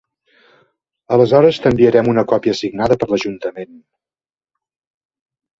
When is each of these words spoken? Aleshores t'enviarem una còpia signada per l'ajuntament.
Aleshores 1.17 1.59
t'enviarem 1.65 2.09
una 2.15 2.25
còpia 2.33 2.57
signada 2.63 2.97
per 3.05 3.11
l'ajuntament. 3.13 3.77